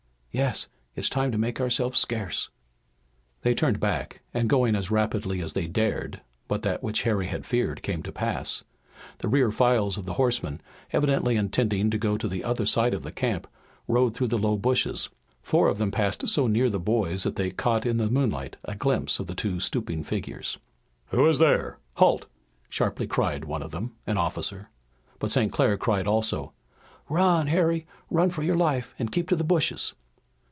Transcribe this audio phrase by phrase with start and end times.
[0.33, 2.49] "Yes, it's time to make ourselves scarce."
[3.41, 7.83] They turned back, going as rapidly as they dared, but that which Harry had feared
[7.83, 8.63] came to pass.
[9.17, 10.61] The rear files of the horsemen,
[10.93, 13.45] evidently intending to go to the other side of the camp,
[13.89, 15.09] rode through the low bushes.
[15.43, 18.73] Four of them passed so near the boys that they caught in the moonlight a
[18.73, 20.57] glimpse of the two stooping figures.
[21.07, 21.77] "Who is there?
[21.95, 22.27] Halt!"
[22.69, 24.69] sharply cried one of them, an officer.
[25.19, 25.51] But St.
[25.51, 26.53] Clair cried also:
[27.09, 27.85] "Run, Harry!
[28.09, 29.93] Run for your life, and keep to the bushes!"